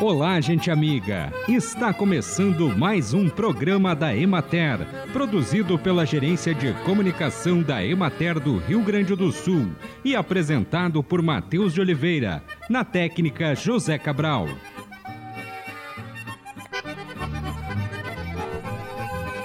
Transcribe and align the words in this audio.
Olá, 0.00 0.40
gente 0.40 0.70
amiga! 0.70 1.32
Está 1.48 1.92
começando 1.92 2.68
mais 2.78 3.12
um 3.12 3.28
programa 3.28 3.96
da 3.96 4.16
Emater, 4.16 4.78
produzido 5.12 5.76
pela 5.76 6.06
Gerência 6.06 6.54
de 6.54 6.72
Comunicação 6.84 7.60
da 7.62 7.84
Emater 7.84 8.38
do 8.38 8.58
Rio 8.58 8.80
Grande 8.80 9.16
do 9.16 9.32
Sul 9.32 9.72
e 10.04 10.14
apresentado 10.14 11.02
por 11.02 11.20
Matheus 11.20 11.74
de 11.74 11.80
Oliveira, 11.80 12.44
na 12.70 12.84
técnica 12.84 13.56
José 13.56 13.98
Cabral. 13.98 14.46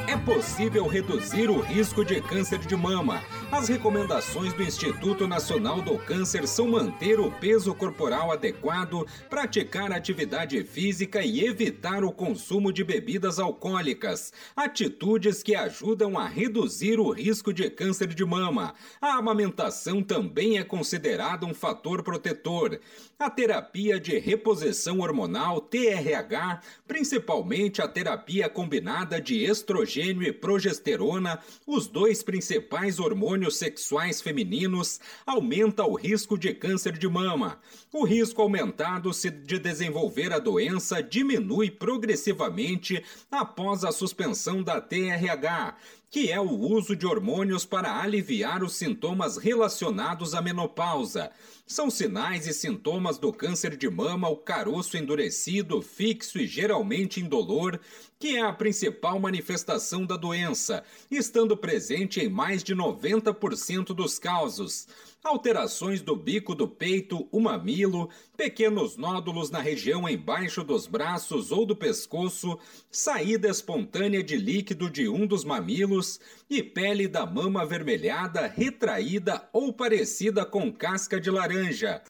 É 0.07 0.15
possível 0.17 0.85
reduzir 0.85 1.49
o 1.49 1.61
risco 1.61 2.05
de 2.05 2.21
câncer 2.21 2.59
de 2.59 2.75
mama 2.75 3.23
as 3.53 3.67
recomendações 3.67 4.51
do 4.53 4.63
Instituto 4.63 5.27
Nacional 5.27 5.79
do 5.79 5.95
Câncer 5.99 6.47
são 6.47 6.67
manter 6.67 7.19
o 7.19 7.29
peso 7.29 7.71
corporal 7.75 8.31
adequado, 8.31 9.05
praticar 9.29 9.91
atividade 9.91 10.63
física 10.63 11.21
e 11.21 11.45
evitar 11.45 12.03
o 12.03 12.11
consumo 12.11 12.73
de 12.73 12.83
bebidas 12.83 13.37
alcoólicas, 13.37 14.33
atitudes 14.55 15.43
que 15.43 15.53
ajudam 15.53 16.17
a 16.17 16.27
reduzir 16.27 16.99
o 16.99 17.11
risco 17.11 17.53
de 17.53 17.69
câncer 17.69 18.07
de 18.07 18.25
mama. 18.25 18.73
A 18.99 19.17
amamentação 19.17 20.01
também 20.01 20.57
é 20.57 20.63
considerada 20.63 21.45
um 21.45 21.53
fator 21.53 22.01
protetor. 22.01 22.79
A 23.19 23.29
terapia 23.29 23.99
de 23.99 24.17
reposição 24.17 24.99
hormonal, 24.99 25.61
TRH, 25.61 26.59
principalmente 26.87 27.83
a 27.83 27.87
terapia 27.87 28.49
combinada 28.49 29.21
de 29.21 29.43
estrogênio 29.45 30.23
e 30.23 30.33
progesterona, 30.33 31.39
os 31.67 31.87
dois 31.87 32.23
principais 32.23 32.99
hormônios 32.99 33.42
hormônios 33.43 33.57
sexuais 33.57 34.21
femininos 34.21 34.99
aumenta 35.25 35.83
o 35.83 35.95
risco 35.95 36.37
de 36.37 36.53
câncer 36.53 36.97
de 36.97 37.07
mama. 37.07 37.59
O 37.91 38.05
risco 38.05 38.41
aumentado 38.41 39.11
de 39.45 39.59
desenvolver 39.59 40.31
a 40.31 40.39
doença 40.39 41.03
diminui 41.03 41.69
progressivamente 41.69 43.03
após 43.29 43.83
a 43.83 43.91
suspensão 43.91 44.63
da 44.63 44.79
TRH, 44.79 45.75
que 46.09 46.31
é 46.31 46.39
o 46.39 46.51
uso 46.51 46.95
de 46.95 47.05
hormônios 47.05 47.65
para 47.65 47.99
aliviar 47.99 48.63
os 48.63 48.75
sintomas 48.75 49.37
relacionados 49.37 50.33
à 50.33 50.41
menopausa. 50.41 51.31
São 51.65 51.89
sinais 51.89 52.45
e 52.45 52.53
sintomas 52.53 53.17
do 53.17 53.33
câncer 53.33 53.75
de 53.75 53.89
mama 53.89 54.29
o 54.29 54.37
caroço 54.37 54.95
endurecido, 54.95 55.81
fixo 55.81 56.37
e 56.37 56.45
geralmente 56.45 57.19
indolor, 57.19 57.79
que 58.23 58.37
é 58.37 58.41
a 58.41 58.53
principal 58.53 59.19
manifestação 59.19 60.05
da 60.05 60.15
doença, 60.15 60.81
estando 61.11 61.57
presente 61.57 62.21
em 62.21 62.29
mais 62.29 62.63
de 62.63 62.73
90% 62.73 63.87
dos 63.87 64.17
casos 64.17 64.87
alterações 65.21 66.01
do 66.01 66.15
bico 66.15 66.55
do 66.55 66.65
peito, 66.65 67.27
o 67.33 67.41
mamilo, 67.41 68.09
pequenos 68.37 68.95
nódulos 68.95 69.51
na 69.51 69.59
região 69.59 70.07
embaixo 70.07 70.63
dos 70.63 70.87
braços 70.87 71.51
ou 71.51 71.65
do 71.65 71.75
pescoço, 71.75 72.57
saída 72.89 73.49
espontânea 73.49 74.23
de 74.23 74.37
líquido 74.37 74.89
de 74.89 75.09
um 75.09 75.27
dos 75.27 75.43
mamilos 75.43 76.17
e 76.49 76.63
pele 76.63 77.09
da 77.09 77.25
mama 77.25 77.63
avermelhada, 77.63 78.47
retraída 78.47 79.49
ou 79.51 79.73
parecida 79.73 80.45
com 80.45 80.71
casca 80.71 81.19
de 81.19 81.29
laranja. 81.29 82.01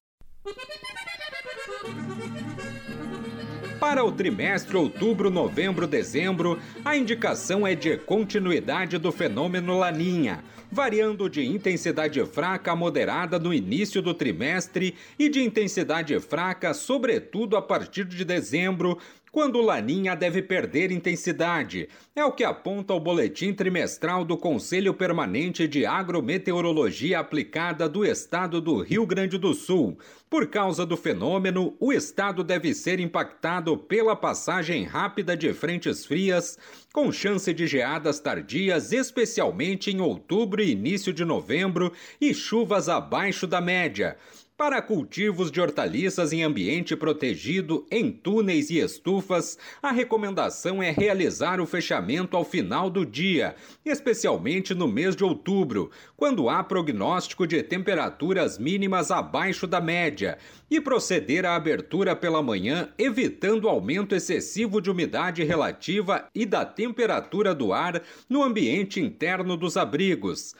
Para 3.83 4.01
o 4.01 4.13
trimestre 4.13 4.77
outubro, 4.77 5.29
novembro, 5.29 5.85
dezembro, 5.85 6.57
a 6.85 6.95
indicação 6.95 7.67
é 7.67 7.75
de 7.75 7.97
continuidade 7.97 8.97
do 8.97 9.11
fenômeno 9.11 9.77
Laninha, 9.77 10.41
variando 10.71 11.29
de 11.29 11.45
intensidade 11.45 12.25
fraca 12.25 12.71
a 12.71 12.75
moderada 12.77 13.37
no 13.37 13.53
início 13.53 14.01
do 14.01 14.13
trimestre 14.13 14.95
e 15.19 15.27
de 15.27 15.43
intensidade 15.43 16.17
fraca, 16.21 16.73
sobretudo 16.73 17.57
a 17.57 17.61
partir 17.61 18.05
de 18.05 18.23
dezembro, 18.23 18.97
quando 19.33 19.59
Laninha 19.61 20.15
deve 20.15 20.43
perder 20.43 20.91
intensidade. 20.91 21.89
É 22.15 22.23
o 22.23 22.31
que 22.31 22.43
aponta 22.43 22.93
o 22.93 22.99
boletim 22.99 23.51
trimestral 23.51 24.23
do 24.23 24.37
Conselho 24.37 24.93
Permanente 24.93 25.67
de 25.67 25.87
Agrometeorologia 25.87 27.17
Aplicada 27.19 27.89
do 27.89 28.05
Estado 28.05 28.61
do 28.61 28.79
Rio 28.83 29.07
Grande 29.07 29.39
do 29.39 29.55
Sul. 29.55 29.97
Por 30.29 30.45
causa 30.49 30.85
do 30.85 30.95
fenômeno, 30.95 31.75
o 31.79 31.91
estado 31.91 32.43
deve 32.43 32.75
ser 32.75 32.99
impactado 32.99 33.75
pela 33.75 34.15
passagem 34.15 34.83
rápida 34.83 35.35
de 35.35 35.51
frentes 35.51 36.05
frias, 36.05 36.59
com 36.93 37.11
chance 37.11 37.51
de 37.51 37.65
geadas 37.65 38.19
tardias, 38.19 38.91
especialmente 38.91 39.89
em 39.89 39.99
outubro 39.99 40.61
e 40.61 40.71
início 40.71 41.11
de 41.11 41.25
novembro, 41.25 41.91
e 42.21 42.35
chuvas 42.35 42.87
abaixo 42.87 43.47
da 43.47 43.59
média. 43.59 44.15
Para 44.63 44.81
cultivos 44.81 45.51
de 45.51 45.59
hortaliças 45.59 46.31
em 46.31 46.41
ambiente 46.41 46.95
protegido, 46.95 47.85
em 47.91 48.09
túneis 48.09 48.69
e 48.69 48.79
estufas, 48.79 49.57
a 49.81 49.91
recomendação 49.91 50.81
é 50.81 50.89
realizar 50.89 51.59
o 51.59 51.65
fechamento 51.65 52.37
ao 52.37 52.45
final 52.45 52.89
do 52.89 53.05
dia, 53.05 53.57
especialmente 53.85 54.73
no 54.73 54.87
mês 54.87 55.17
de 55.17 55.23
outubro, 55.25 55.91
quando 56.15 56.47
há 56.47 56.63
prognóstico 56.63 57.45
de 57.45 57.61
temperaturas 57.61 58.57
mínimas 58.57 59.11
abaixo 59.11 59.67
da 59.67 59.81
média, 59.81 60.37
e 60.71 60.79
proceder 60.79 61.45
à 61.45 61.57
abertura 61.57 62.15
pela 62.15 62.41
manhã, 62.41 62.87
evitando 62.97 63.67
aumento 63.67 64.15
excessivo 64.15 64.79
de 64.79 64.89
umidade 64.89 65.43
relativa 65.43 66.29
e 66.33 66.45
da 66.45 66.63
temperatura 66.63 67.53
do 67.53 67.73
ar 67.73 68.01
no 68.29 68.41
ambiente 68.41 69.01
interno 69.01 69.57
dos 69.57 69.75
abrigos. 69.75 70.55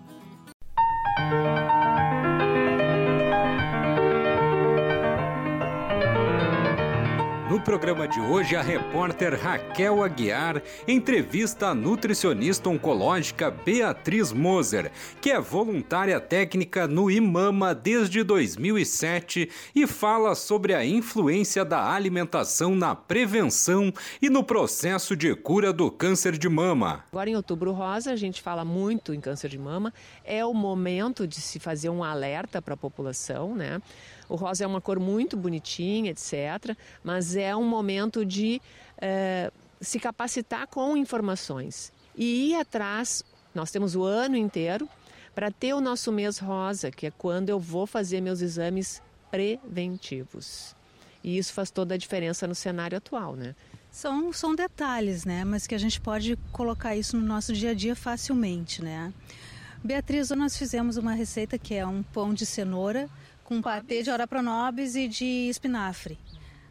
Programa 7.67 8.07
de 8.07 8.21
hoje, 8.21 8.55
a 8.55 8.63
repórter 8.63 9.37
Raquel 9.43 10.01
Aguiar 10.01 10.63
entrevista 10.87 11.67
a 11.67 11.75
nutricionista 11.75 12.69
oncológica 12.69 13.51
Beatriz 13.51 14.31
Moser, 14.33 14.93
que 15.21 15.33
é 15.33 15.41
voluntária 15.41 16.21
técnica 16.21 16.87
no 16.87 17.11
IMAMA 17.11 17.75
desde 17.75 18.23
2007 18.23 19.51
e 19.75 19.85
fala 19.85 20.37
sobre 20.37 20.75
a 20.75 20.87
influência 20.87 21.65
da 21.65 21.93
alimentação 21.93 22.77
na 22.77 22.95
prevenção 22.95 23.93
e 24.23 24.31
no 24.31 24.45
processo 24.45 25.17
de 25.17 25.35
cura 25.35 25.73
do 25.73 25.91
câncer 25.91 26.39
de 26.39 26.49
mama. 26.49 27.05
Agora, 27.11 27.31
em 27.31 27.35
outubro 27.35 27.73
rosa, 27.73 28.13
a 28.13 28.17
gente 28.17 28.41
fala 28.43 28.65
muito 28.65 29.13
em 29.13 29.21
câncer 29.21 29.49
de 29.49 29.59
mama, 29.59 29.93
é 30.25 30.47
o 30.47 30.55
momento 30.55 31.27
de 31.27 31.41
se 31.41 31.59
fazer 31.59 31.91
um 31.91 32.05
alerta 32.05 32.63
para 32.63 32.75
a 32.75 32.77
população, 32.77 33.57
né? 33.57 33.83
O 34.29 34.37
rosa 34.37 34.65
é 34.65 34.67
uma 34.67 34.81
cor 34.81 34.99
muito 34.99 35.37
bonitinha, 35.37 36.11
etc. 36.11 36.77
Mas 37.03 37.37
é 37.37 37.55
um 37.55 37.65
momento 37.65 38.25
de 38.25 38.61
é, 38.99 39.51
se 39.81 39.99
capacitar 40.01 40.67
com 40.67 40.97
informações 40.97 41.93
e 42.17 42.51
ir 42.51 42.55
atrás. 42.57 43.25
Nós 43.55 43.71
temos 43.71 43.95
o 43.95 44.05
ano 44.05 44.37
inteiro 44.37 44.89
para 45.35 45.51
ter 45.51 45.75
o 45.75 45.81
nosso 45.81 46.11
mês 46.11 46.39
rosa, 46.39 46.91
que 46.91 47.07
é 47.07 47.11
quando 47.11 47.51
eu 47.51 47.61
vou 47.61 47.87
fazer 47.87 48.21
meus 48.21 48.41
exames 48.41 49.03
preventivos. 49.31 50.75
E 51.23 51.37
isso 51.37 51.53
faz 51.53 51.71
toda 51.71 51.95
a 51.95 51.99
diferença 51.99 52.47
no 52.47 52.55
cenário 52.55 52.97
atual, 52.97 53.35
né? 53.35 53.55
São, 53.91 54.33
são 54.33 54.55
detalhes, 54.55 55.25
né? 55.25 55.45
Mas 55.45 55.67
que 55.67 55.75
a 55.75 55.79
gente 55.79 56.01
pode 56.01 56.37
colocar 56.53 56.95
isso 56.95 57.17
no 57.17 57.27
nosso 57.27 57.53
dia 57.53 57.71
a 57.71 57.75
dia 57.75 57.97
facilmente, 57.97 58.83
né? 58.83 59.13
Beatriz, 59.83 60.31
nós 60.31 60.57
fizemos 60.57 60.97
uma 60.97 61.13
receita 61.13 61.59
que 61.59 61.75
é 61.75 61.87
um 61.87 62.03
pão 62.03 62.33
de 62.33 62.45
cenoura 62.47 63.09
com 63.47 63.63
patê 63.63 64.03
de 64.03 64.11
orapronobis 64.11 64.97
e 64.97 65.07
de 65.07 65.25
espinafre. 65.49 66.19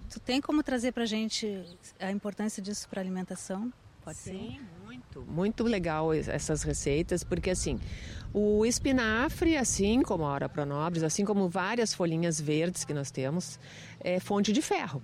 Tu 0.10 0.20
tem 0.20 0.42
como 0.42 0.62
trazer 0.62 0.92
para 0.92 1.04
a 1.04 1.06
gente 1.06 1.66
a 2.00 2.12
importância 2.12 2.62
disso 2.62 2.88
para 2.90 3.00
a 3.00 3.04
alimentação? 3.04 3.72
Pode 4.04 4.18
Sim, 4.18 4.60
ser? 4.60 4.86
muito. 4.86 5.22
Muito 5.22 5.64
legal 5.64 6.14
essas 6.14 6.64
receitas, 6.64 7.24
porque 7.24 7.50
assim, 7.50 7.80
o 8.34 8.66
espinafre, 8.66 9.56
assim 9.56 10.04
como 10.04 10.26
a 10.26 10.34
orapronobis, 10.34 11.02
assim 11.02 11.24
como 11.24 11.48
várias 11.48 11.94
folhinhas 11.94 12.40
verdes 12.40 12.84
que 12.84 12.94
nós 12.94 13.10
temos, 13.10 13.58
é 14.02 14.20
fonte 14.20 14.52
de 14.52 14.62
ferro. 14.62 15.02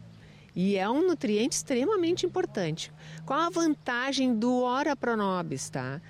E 0.53 0.75
é 0.75 0.89
um 0.89 1.07
nutriente 1.07 1.55
extremamente 1.55 2.25
importante. 2.25 2.91
Qual 3.25 3.39
a 3.39 3.49
vantagem 3.49 4.35
do 4.37 4.63
Ora 4.63 4.93
Pronobis, 4.95 5.69
tá? 5.69 6.01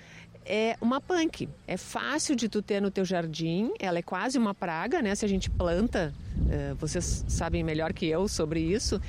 É 0.45 0.75
uma 0.81 0.99
punk. 0.99 1.47
É 1.67 1.77
fácil 1.77 2.35
de 2.35 2.49
tu 2.49 2.61
ter 2.61 2.81
no 2.81 2.91
teu 2.91 3.05
jardim, 3.05 3.71
ela 3.79 3.99
é 3.99 4.01
quase 4.01 4.37
uma 4.37 4.53
praga, 4.53 5.01
né? 5.01 5.13
Se 5.15 5.25
a 5.25 5.27
gente 5.27 5.49
planta, 5.49 6.13
é, 6.49 6.73
vocês 6.75 7.25
sabem 7.27 7.63
melhor 7.63 7.93
que 7.93 8.05
eu 8.05 8.27
sobre 8.27 8.59
isso. 8.59 8.99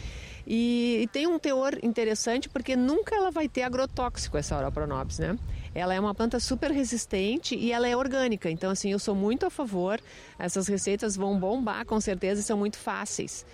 E, 0.46 1.00
e, 1.02 1.06
tem 1.06 1.26
um 1.26 1.38
teor 1.38 1.78
interessante 1.82 2.48
porque 2.48 2.74
nunca 2.74 3.14
ela 3.14 3.30
vai 3.30 3.48
ter 3.48 3.62
agrotóxico 3.62 4.36
essa 4.36 4.56
Auropronobis, 4.56 5.18
né? 5.18 5.38
Ela 5.74 5.94
é 5.94 6.00
uma 6.00 6.14
planta 6.14 6.40
super 6.40 6.70
resistente 6.70 7.54
e 7.54 7.72
ela 7.72 7.88
é 7.88 7.96
orgânica. 7.96 8.50
Então, 8.50 8.70
assim, 8.70 8.90
eu 8.90 8.98
sou 8.98 9.14
muito 9.14 9.46
a 9.46 9.50
favor. 9.50 10.00
Essas 10.38 10.66
receitas 10.66 11.16
vão 11.16 11.38
bombar 11.38 11.86
com 11.86 12.00
certeza 12.00 12.40
e 12.40 12.44
são 12.44 12.58
muito 12.58 12.76
fáceis. 12.76 13.46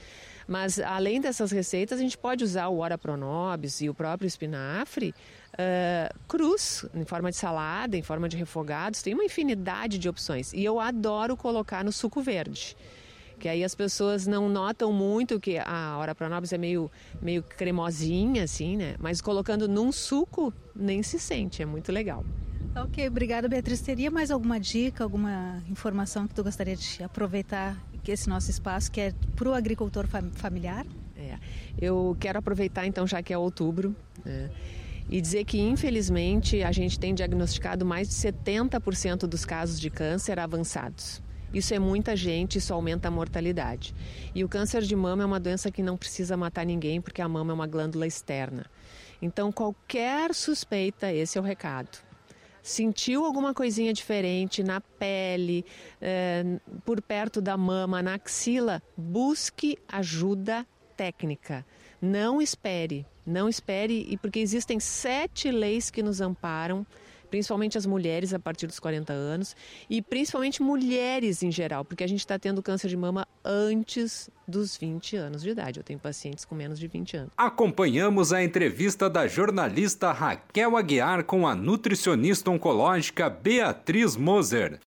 Mas 0.48 0.80
além 0.80 1.20
dessas 1.20 1.52
receitas, 1.52 1.98
a 1.98 2.02
gente 2.02 2.16
pode 2.16 2.42
usar 2.42 2.68
o 2.68 2.78
Ora 2.78 2.96
Pronobis 2.96 3.82
e 3.82 3.90
o 3.90 3.94
próprio 3.94 4.26
espinafre 4.26 5.14
uh, 5.58 6.18
cruz, 6.26 6.84
em 6.94 7.04
forma 7.04 7.30
de 7.30 7.36
salada, 7.36 7.96
em 7.96 8.02
forma 8.02 8.28
de 8.28 8.36
refogados. 8.36 9.02
Tem 9.02 9.14
uma 9.14 9.24
infinidade 9.24 9.98
de 9.98 10.08
opções. 10.08 10.52
E 10.52 10.64
eu 10.64 10.80
adoro 10.80 11.36
colocar 11.36 11.84
no 11.84 11.92
suco 11.92 12.20
verde 12.20 12.76
que 13.38 13.48
aí 13.48 13.62
as 13.62 13.72
pessoas 13.72 14.26
não 14.26 14.48
notam 14.48 14.92
muito 14.92 15.38
que 15.38 15.58
a 15.58 15.96
Ora 15.96 16.12
Pronobis 16.12 16.52
é 16.52 16.58
meio, 16.58 16.90
meio 17.22 17.40
cremosinha, 17.40 18.42
assim, 18.42 18.76
né? 18.76 18.96
Mas 18.98 19.20
colocando 19.20 19.68
num 19.68 19.92
suco, 19.92 20.52
nem 20.74 21.04
se 21.04 21.20
sente, 21.20 21.62
é 21.62 21.64
muito 21.64 21.92
legal. 21.92 22.24
Ok, 22.74 23.06
obrigada 23.06 23.48
Beatriz. 23.48 23.80
Teria 23.80 24.10
mais 24.10 24.32
alguma 24.32 24.58
dica, 24.58 25.04
alguma 25.04 25.62
informação 25.70 26.26
que 26.26 26.34
tu 26.34 26.42
gostaria 26.42 26.74
de 26.74 27.00
aproveitar 27.00 27.76
esse 28.12 28.28
nosso 28.28 28.50
espaço, 28.50 28.90
que 28.90 29.00
é 29.00 29.12
para 29.36 29.48
o 29.48 29.54
agricultor 29.54 30.06
familiar? 30.32 30.86
É, 31.16 31.38
eu 31.80 32.16
quero 32.18 32.38
aproveitar 32.38 32.86
então, 32.86 33.06
já 33.06 33.22
que 33.22 33.32
é 33.32 33.38
outubro, 33.38 33.94
né, 34.24 34.50
e 35.08 35.20
dizer 35.20 35.44
que 35.44 35.58
infelizmente 35.58 36.62
a 36.62 36.72
gente 36.72 36.98
tem 36.98 37.14
diagnosticado 37.14 37.84
mais 37.84 38.08
de 38.08 38.14
70% 38.14 39.26
dos 39.26 39.44
casos 39.44 39.80
de 39.80 39.90
câncer 39.90 40.38
avançados. 40.38 41.22
Isso 41.52 41.72
é 41.72 41.78
muita 41.78 42.14
gente, 42.14 42.58
isso 42.58 42.74
aumenta 42.74 43.08
a 43.08 43.10
mortalidade. 43.10 43.94
E 44.34 44.44
o 44.44 44.48
câncer 44.48 44.82
de 44.82 44.94
mama 44.94 45.22
é 45.22 45.26
uma 45.26 45.40
doença 45.40 45.70
que 45.70 45.82
não 45.82 45.96
precisa 45.96 46.36
matar 46.36 46.66
ninguém, 46.66 47.00
porque 47.00 47.22
a 47.22 47.28
mama 47.28 47.52
é 47.52 47.54
uma 47.54 47.66
glândula 47.66 48.06
externa. 48.06 48.66
Então, 49.20 49.50
qualquer 49.50 50.34
suspeita, 50.34 51.10
esse 51.10 51.38
é 51.38 51.40
o 51.40 51.44
recado 51.44 52.06
sentiu 52.68 53.24
alguma 53.24 53.54
coisinha 53.54 53.92
diferente 53.94 54.62
na 54.62 54.80
pele, 54.80 55.64
é, 56.00 56.44
por 56.84 57.00
perto 57.00 57.40
da 57.40 57.56
mama, 57.56 58.02
na 58.02 58.14
axila, 58.14 58.82
busque 58.96 59.78
ajuda 59.88 60.66
técnica. 60.94 61.64
Não 62.00 62.42
espere, 62.42 63.06
não 63.28 63.48
espere, 63.48 64.06
e 64.08 64.16
porque 64.16 64.40
existem 64.40 64.80
sete 64.80 65.50
leis 65.50 65.90
que 65.90 66.02
nos 66.02 66.20
amparam 66.20 66.86
principalmente 67.28 67.78
as 67.78 67.86
mulheres 67.86 68.34
a 68.34 68.38
partir 68.38 68.66
dos 68.66 68.80
40 68.80 69.12
anos 69.12 69.54
e 69.88 70.02
principalmente 70.02 70.62
mulheres 70.62 71.42
em 71.42 71.50
geral, 71.50 71.84
porque 71.84 72.04
a 72.04 72.06
gente 72.06 72.20
está 72.20 72.38
tendo 72.38 72.62
câncer 72.62 72.88
de 72.88 72.96
mama 72.96 73.26
antes 73.44 74.30
dos 74.46 74.76
20 74.76 75.16
anos 75.16 75.42
de 75.42 75.50
idade. 75.50 75.78
Eu 75.78 75.84
tenho 75.84 75.98
pacientes 75.98 76.44
com 76.44 76.54
menos 76.54 76.78
de 76.78 76.88
20 76.88 77.16
anos. 77.16 77.30
Acompanhamos 77.36 78.32
a 78.32 78.42
entrevista 78.42 79.08
da 79.08 79.26
jornalista 79.26 80.12
Raquel 80.12 80.76
Aguiar 80.76 81.24
com 81.24 81.46
a 81.46 81.54
nutricionista 81.54 82.50
oncológica 82.50 83.28
Beatriz 83.28 84.16
Moser. 84.16 84.80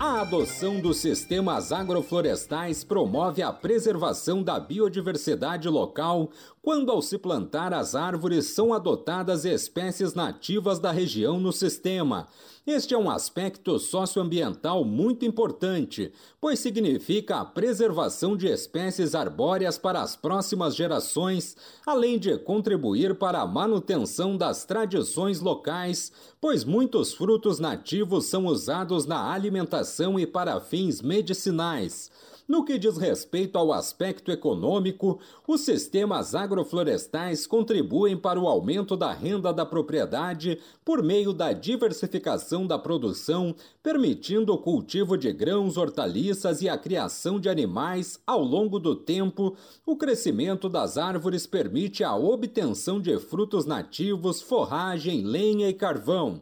A 0.00 0.20
adoção 0.20 0.80
dos 0.80 0.98
sistemas 0.98 1.72
agroflorestais 1.72 2.84
promove 2.84 3.42
a 3.42 3.52
preservação 3.52 4.44
da 4.44 4.60
biodiversidade 4.60 5.68
local 5.68 6.30
quando, 6.62 6.92
ao 6.92 7.02
se 7.02 7.18
plantar 7.18 7.74
as 7.74 7.96
árvores, 7.96 8.46
são 8.54 8.72
adotadas 8.72 9.44
espécies 9.44 10.14
nativas 10.14 10.78
da 10.78 10.92
região 10.92 11.40
no 11.40 11.52
sistema. 11.52 12.28
Este 12.70 12.92
é 12.92 12.98
um 12.98 13.08
aspecto 13.08 13.78
socioambiental 13.78 14.84
muito 14.84 15.24
importante, 15.24 16.12
pois 16.38 16.58
significa 16.58 17.36
a 17.36 17.44
preservação 17.46 18.36
de 18.36 18.46
espécies 18.46 19.14
arbóreas 19.14 19.78
para 19.78 20.02
as 20.02 20.14
próximas 20.14 20.76
gerações, 20.76 21.56
além 21.86 22.18
de 22.18 22.36
contribuir 22.36 23.14
para 23.14 23.40
a 23.40 23.46
manutenção 23.46 24.36
das 24.36 24.66
tradições 24.66 25.40
locais, 25.40 26.12
pois 26.42 26.62
muitos 26.62 27.14
frutos 27.14 27.58
nativos 27.58 28.26
são 28.26 28.44
usados 28.44 29.06
na 29.06 29.32
alimentação 29.32 30.20
e 30.20 30.26
para 30.26 30.60
fins 30.60 31.00
medicinais. 31.00 32.10
No 32.48 32.64
que 32.64 32.78
diz 32.78 32.96
respeito 32.96 33.58
ao 33.58 33.74
aspecto 33.74 34.32
econômico, 34.32 35.20
os 35.46 35.60
sistemas 35.60 36.34
agroflorestais 36.34 37.46
contribuem 37.46 38.16
para 38.16 38.40
o 38.40 38.48
aumento 38.48 38.96
da 38.96 39.12
renda 39.12 39.52
da 39.52 39.66
propriedade 39.66 40.58
por 40.82 41.02
meio 41.02 41.34
da 41.34 41.52
diversificação 41.52 42.66
da 42.66 42.78
produção, 42.78 43.54
permitindo 43.82 44.54
o 44.54 44.56
cultivo 44.56 45.18
de 45.18 45.30
grãos, 45.30 45.76
hortaliças 45.76 46.62
e 46.62 46.70
a 46.70 46.78
criação 46.78 47.38
de 47.38 47.50
animais 47.50 48.18
ao 48.26 48.42
longo 48.42 48.78
do 48.78 48.96
tempo. 48.96 49.54
O 49.84 49.94
crescimento 49.94 50.70
das 50.70 50.96
árvores 50.96 51.46
permite 51.46 52.02
a 52.02 52.16
obtenção 52.16 52.98
de 52.98 53.18
frutos 53.18 53.66
nativos, 53.66 54.40
forragem, 54.40 55.22
lenha 55.22 55.68
e 55.68 55.74
carvão. 55.74 56.40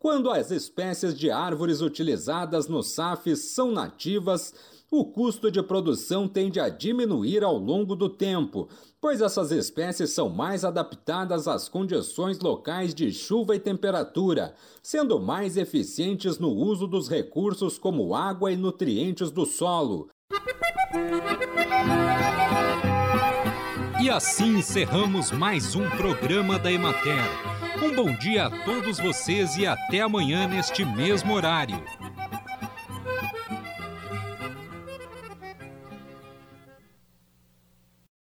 Quando 0.00 0.30
as 0.30 0.50
espécies 0.50 1.16
de 1.16 1.30
árvores 1.30 1.80
utilizadas 1.80 2.68
no 2.68 2.82
SAF 2.82 3.34
são 3.36 3.72
nativas, 3.72 4.52
o 4.90 5.04
custo 5.04 5.50
de 5.50 5.62
produção 5.62 6.28
tende 6.28 6.60
a 6.60 6.68
diminuir 6.68 7.42
ao 7.42 7.58
longo 7.58 7.96
do 7.96 8.08
tempo, 8.08 8.68
pois 9.00 9.20
essas 9.20 9.50
espécies 9.50 10.10
são 10.10 10.28
mais 10.28 10.64
adaptadas 10.64 11.48
às 11.48 11.68
condições 11.68 12.38
locais 12.38 12.94
de 12.94 13.12
chuva 13.12 13.56
e 13.56 13.60
temperatura, 13.60 14.54
sendo 14.82 15.18
mais 15.18 15.56
eficientes 15.56 16.38
no 16.38 16.50
uso 16.50 16.86
dos 16.86 17.08
recursos 17.08 17.78
como 17.78 18.14
água 18.14 18.52
e 18.52 18.56
nutrientes 18.56 19.30
do 19.30 19.44
solo. 19.44 20.08
E 24.00 24.10
assim 24.10 24.58
encerramos 24.58 25.30
mais 25.30 25.74
um 25.74 25.88
programa 25.90 26.58
da 26.58 26.70
Emater. 26.70 27.24
Um 27.82 27.94
bom 27.94 28.14
dia 28.16 28.46
a 28.46 28.64
todos 28.64 28.98
vocês 28.98 29.56
e 29.56 29.66
até 29.66 30.00
amanhã 30.00 30.46
neste 30.46 30.84
mesmo 30.84 31.34
horário. 31.34 31.82